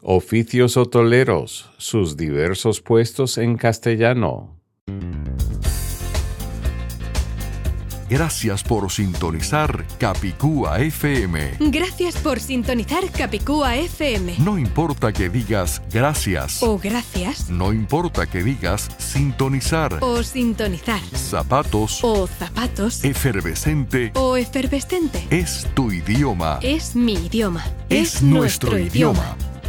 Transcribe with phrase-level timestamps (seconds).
[0.00, 4.56] Oficios hotoleros, sus diversos puestos en castellano.
[8.08, 11.56] Gracias por sintonizar Capicúa FM.
[11.58, 14.36] Gracias por sintonizar Capicúa FM.
[14.38, 16.62] No importa que digas gracias.
[16.62, 17.50] O gracias.
[17.50, 19.98] No importa que digas sintonizar.
[20.00, 21.02] O sintonizar.
[21.12, 22.02] Zapatos.
[22.02, 23.04] O zapatos.
[23.04, 24.12] Efervescente.
[24.14, 25.26] O efervescente.
[25.28, 26.60] Es tu idioma.
[26.62, 27.64] Es mi idioma.
[27.90, 29.36] Es, nuestro, idioma.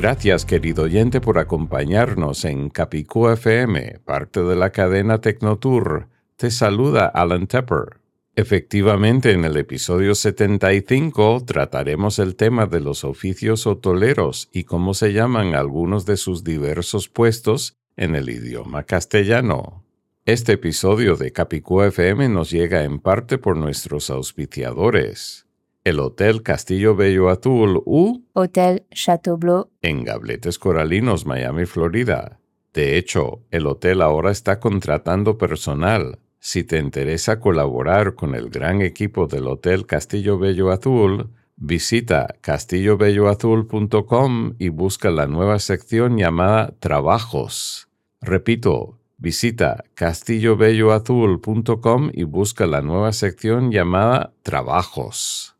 [0.00, 6.06] Gracias, querido oyente, por acompañarnos en Capicú FM, parte de la cadena Tecnotour.
[6.36, 7.98] Te saluda Alan Tepper.
[8.36, 15.12] Efectivamente, en el episodio 75 trataremos el tema de los oficios hotoleros y cómo se
[15.12, 19.82] llaman algunos de sus diversos puestos en el idioma castellano.
[20.26, 25.47] Este episodio de Capicú FM nos llega en parte por nuestros auspiciadores.
[25.84, 32.40] El Hotel Castillo Bello Azul U Hôtel Chateaubleu, en Gabletes Coralinos, Miami, Florida.
[32.74, 36.18] De hecho, el hotel ahora está contratando personal.
[36.40, 44.54] Si te interesa colaborar con el gran equipo del Hotel Castillo Bello Azul, visita castillobelloazul.com
[44.58, 47.88] y busca la nueva sección llamada Trabajos.
[48.20, 55.57] Repito, visita castillobelloazul.com y busca la nueva sección llamada Trabajos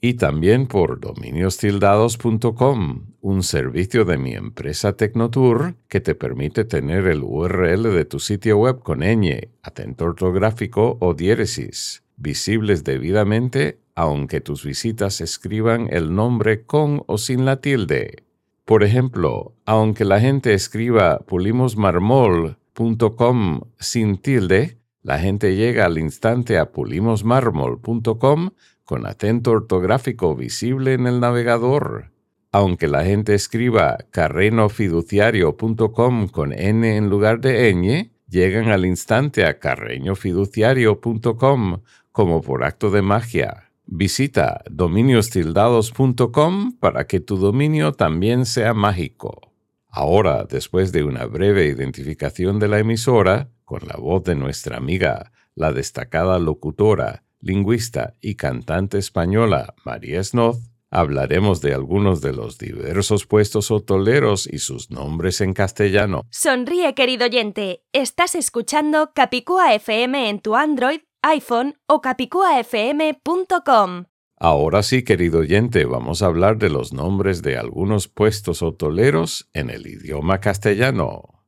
[0.00, 7.22] y también por dominiostildados.com, un servicio de mi empresa Tecnotour que te permite tener el
[7.22, 14.64] URL de tu sitio web con ñ, atento ortográfico o diéresis, visibles debidamente aunque tus
[14.64, 18.22] visitas escriban el nombre con o sin la tilde.
[18.64, 26.70] Por ejemplo, aunque la gente escriba pulimosmarmol.com sin tilde, la gente llega al instante a
[26.70, 28.50] pulimosmarmol.com
[28.88, 32.10] con atento ortográfico visible en el navegador.
[32.52, 39.58] Aunque la gente escriba carrenofiduciario.com con n en lugar de ñ, llegan al instante a
[39.58, 41.82] carreñofiduciario.com
[42.12, 43.70] como por acto de magia.
[43.84, 49.52] Visita dominiostildados.com para que tu dominio también sea mágico.
[49.90, 55.30] Ahora, después de una breve identificación de la emisora, con la voz de nuestra amiga,
[55.54, 60.58] la destacada locutora, lingüista y cantante española María Snoz,
[60.90, 66.26] hablaremos de algunos de los diversos puestos hotoleros y sus nombres en castellano.
[66.30, 67.82] Sonríe, querido oyente.
[67.92, 74.04] Estás escuchando Capicúa FM en tu Android, iPhone o capicuafm.com.
[74.40, 79.68] Ahora sí, querido oyente, vamos a hablar de los nombres de algunos puestos hotoleros en
[79.68, 81.44] el idioma castellano.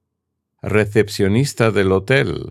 [0.61, 2.49] Recepcionista del hotel.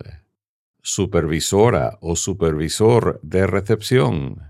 [0.81, 4.41] Supervisora o supervisor de recepción.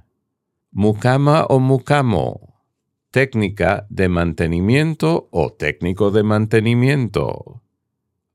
[0.71, 2.61] Mucama o mucamo.
[3.09, 7.63] Técnica de mantenimiento o técnico de mantenimiento.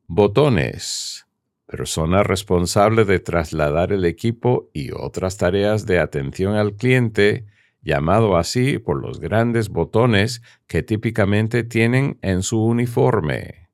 [0.09, 1.27] Botones.
[1.66, 7.47] Persona responsable de trasladar el equipo y otras tareas de atención al cliente,
[7.81, 13.71] llamado así por los grandes botones que típicamente tienen en su uniforme.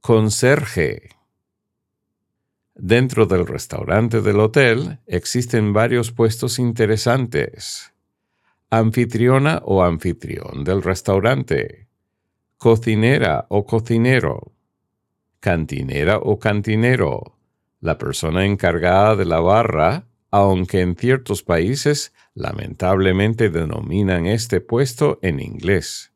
[0.00, 1.10] Conserje.
[2.74, 7.92] Dentro del restaurante del hotel existen varios puestos interesantes.
[8.68, 11.86] Anfitriona o anfitrión del restaurante.
[12.56, 14.52] Cocinera o cocinero.
[15.38, 17.38] Cantinera o cantinero.
[17.80, 25.38] La persona encargada de la barra, aunque en ciertos países lamentablemente denominan este puesto en
[25.38, 26.12] inglés.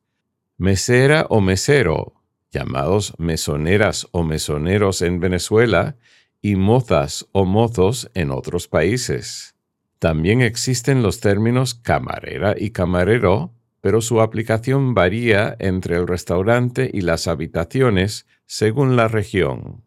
[0.57, 2.15] Mesera o mesero,
[2.51, 5.97] llamados mesoneras o mesoneros en Venezuela,
[6.41, 9.55] y mozas o mozos en otros países.
[9.99, 17.01] También existen los términos camarera y camarero, pero su aplicación varía entre el restaurante y
[17.01, 19.83] las habitaciones según la región.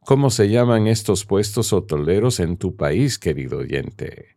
[0.00, 4.36] ¿Cómo se llaman estos puestos hotoleros en tu país, querido oyente?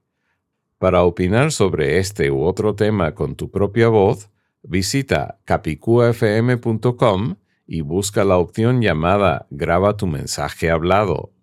[0.80, 4.30] Para opinar sobre este u otro tema con tu propia voz,
[4.64, 7.36] visita capicuafm.com
[7.68, 11.34] y busca la opción llamada Graba tu mensaje hablado.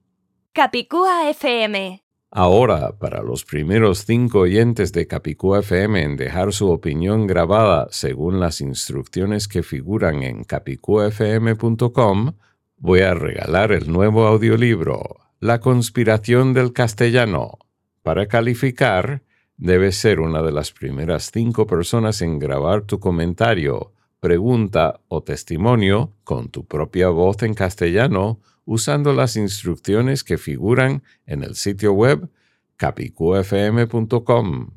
[0.56, 2.03] Capicúa FM.
[2.31, 8.41] Ahora, para los primeros cinco oyentes de Capicú FM en dejar su opinión grabada según
[8.41, 12.32] las instrucciones que figuran en capicufm.com,
[12.79, 17.58] voy a regalar el nuevo audiolibro, La conspiración del castellano.
[18.03, 19.25] Para calificar,
[19.58, 26.14] debes ser una de las primeras cinco personas en grabar tu comentario, pregunta o testimonio
[26.25, 32.29] con tu propia voz en castellano usando las instrucciones que figuran en el sitio web
[32.77, 34.71] capicufm.com.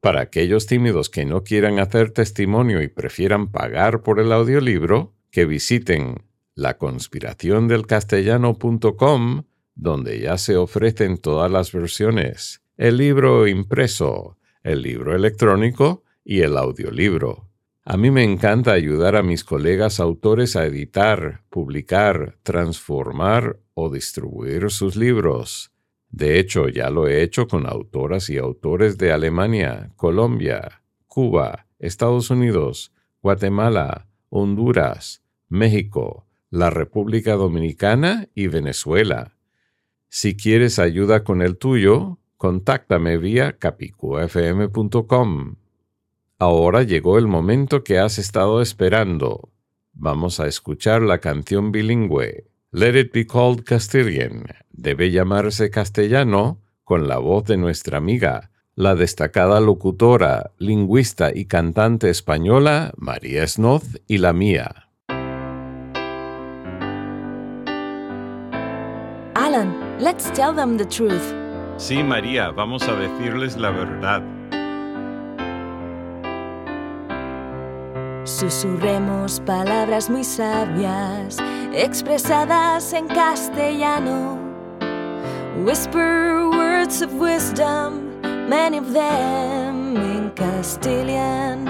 [0.00, 5.46] Para aquellos tímidos que no quieran hacer testimonio y prefieran pagar por el audiolibro, que
[5.46, 9.44] visiten laconspiraciondelcastellano.com,
[9.74, 16.56] donde ya se ofrecen todas las versiones, el libro impreso, el libro electrónico y el
[16.56, 17.45] audiolibro.
[17.88, 24.72] A mí me encanta ayudar a mis colegas autores a editar, publicar, transformar o distribuir
[24.72, 25.70] sus libros.
[26.10, 32.28] De hecho, ya lo he hecho con autoras y autores de Alemania, Colombia, Cuba, Estados
[32.30, 32.92] Unidos,
[33.22, 39.36] Guatemala, Honduras, México, la República Dominicana y Venezuela.
[40.08, 45.54] Si quieres ayuda con el tuyo, contáctame vía capicufm.com.
[46.38, 49.48] Ahora llegó el momento que has estado esperando.
[49.94, 52.50] Vamos a escuchar la canción bilingüe.
[52.72, 54.44] Let It Be Called Castilian.
[54.70, 62.10] Debe llamarse castellano con la voz de nuestra amiga, la destacada locutora, lingüista y cantante
[62.10, 64.90] española María Snoz y la mía.
[69.34, 71.34] Alan, let's tell them the truth.
[71.78, 74.35] Sí, María, vamos a decirles la verdad.
[78.36, 81.38] Susurremos palabras muy sabias
[81.72, 84.38] expresadas en castellano.
[85.64, 91.64] Whisper words of wisdom, many of them in Castilian.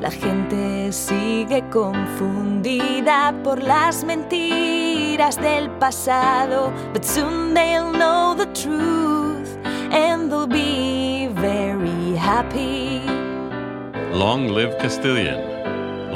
[0.00, 9.58] La gente sigue confundida por las mentiras del pasado, but soon they'll know the truth
[9.90, 13.02] and they'll be very happy.
[14.12, 15.55] Long live Castilian.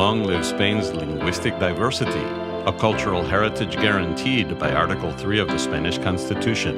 [0.01, 2.25] Long live Spain's linguistic diversity,
[2.65, 6.75] a cultural heritage guaranteed by Article 3 of the Spanish Constitution.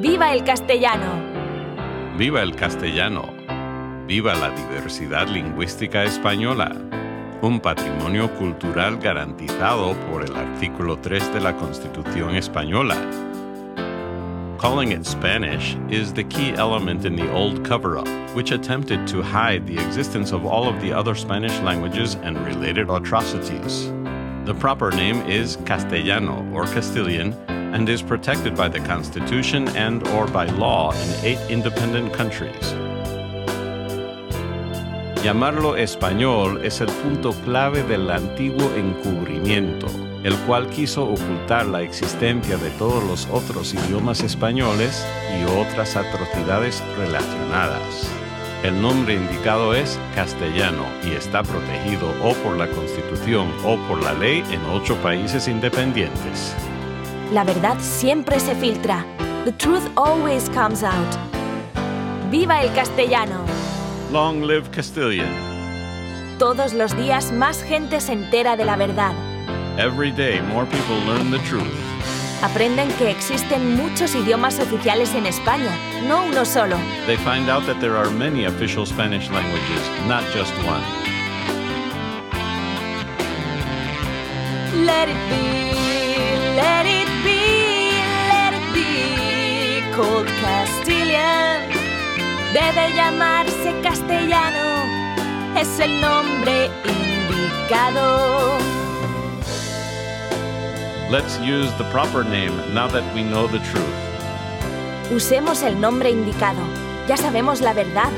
[0.00, 1.12] ¡Viva el castellano!
[2.16, 3.28] ¡Viva el castellano!
[4.06, 6.74] ¡Viva la diversidad lingüística española!
[7.42, 12.96] Un patrimonio cultural garantizado por el artículo 3 de la Constitución española
[14.58, 19.22] Calling it Spanish is the key element in the old cover up, which attempted to
[19.22, 23.88] hide the existence of all of the other Spanish languages and related atrocities.
[24.44, 30.26] The proper name is Castellano or Castilian and is protected by the Constitution and or
[30.26, 32.89] by law in eight independent countries.
[35.22, 39.86] Llamarlo español es el punto clave del antiguo encubrimiento
[40.22, 45.06] el cual quiso ocultar la existencia de todos los otros idiomas españoles
[45.38, 48.10] y otras atrocidades relacionadas.
[48.62, 54.12] El nombre indicado es castellano y está protegido o por la Constitución o por la
[54.12, 56.54] ley en ocho países independientes.
[57.32, 59.06] La verdad siempre se filtra.
[59.46, 61.08] The truth always comes out.
[62.30, 63.69] ¡Viva el castellano!
[64.12, 65.30] Long live Castilian.
[66.40, 69.12] Todos los días más gente se entera de la verdad.
[69.78, 71.62] Every day more people learn the truth.
[72.42, 75.70] Aprenden que existen muchos idiomas oficiales en España,
[76.08, 76.76] no uno solo.
[77.06, 80.82] They find out that there are many official Spanish languages, not just one.
[84.84, 85.70] Let it be,
[86.56, 87.92] let it be,
[88.28, 91.59] let it be called Castilian.
[92.52, 98.58] Debe llamarse castellano, es el nombre indicado.
[101.10, 103.94] Let's use the proper name now that we know the truth.
[105.12, 106.60] Usemos el nombre indicado.
[107.06, 108.10] Ya sabemos la verdad.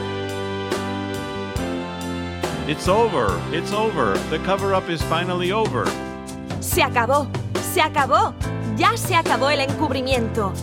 [2.67, 3.39] It's over.
[3.53, 4.17] It's over.
[4.31, 5.85] The cover up is finally over.
[6.61, 7.27] Se acabó.
[7.75, 8.33] Se acabó.
[8.79, 10.55] Ya se acabó el encubrimiento.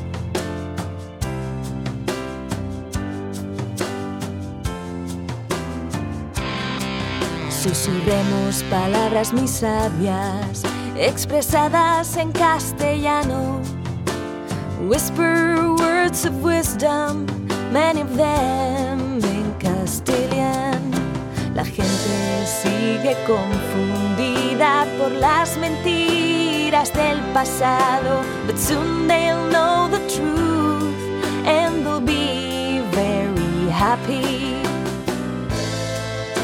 [7.62, 10.63] Susurremos palabras muy sabias
[10.98, 13.60] expresadas en castellano.
[14.88, 17.25] Whisper words of wisdom,
[17.74, 20.80] many of them in Castilian.
[21.54, 30.96] La gente sigue confundida por las mentiras del pasado, but soon they'll know the truth
[31.46, 31.86] and
[33.70, 34.69] happy.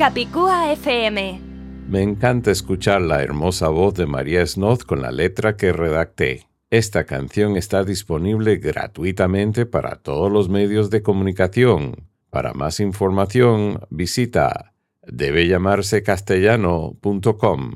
[0.00, 1.40] Capicúa FM.
[1.90, 6.46] Me encanta escuchar la hermosa voz de María Snoth con la letra que redacté.
[6.70, 12.08] Esta canción está disponible gratuitamente para todos los medios de comunicación.
[12.30, 14.72] Para más información, visita
[15.06, 17.70] debellamarsecastellano.com.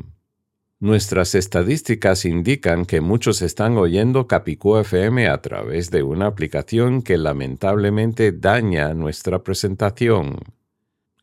[0.80, 7.18] Nuestras estadísticas indican que muchos están oyendo Capicú FM a través de una aplicación que
[7.18, 10.38] lamentablemente daña nuestra presentación.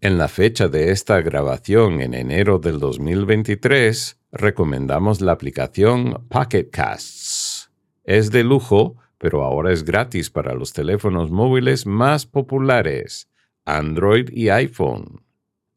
[0.03, 7.69] En la fecha de esta grabación en enero del 2023, recomendamos la aplicación Pocket Casts.
[8.03, 13.29] Es de lujo, pero ahora es gratis para los teléfonos móviles más populares,
[13.63, 15.23] Android y iPhone.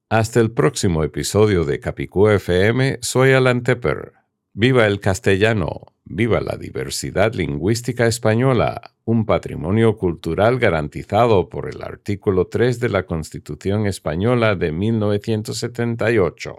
[0.08, 4.14] Hasta el próximo episodio de Capicú FM, soy Alan Tepper.
[4.54, 12.46] Viva el castellano, viva la diversidad lingüística española, un patrimonio cultural garantizado por el artículo
[12.46, 16.56] 3 de la Constitución española de 1978.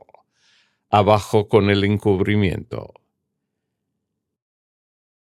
[0.90, 2.94] Abajo con el encubrimiento.